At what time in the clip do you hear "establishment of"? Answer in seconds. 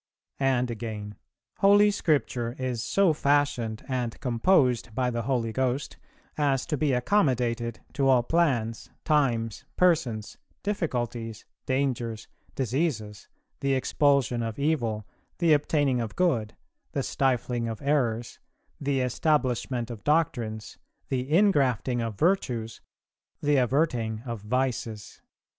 19.01-20.03